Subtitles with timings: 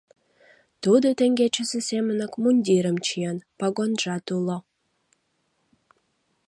[0.83, 4.57] Тудо теҥгечысе семынак мундирым чиен, погонжат уло.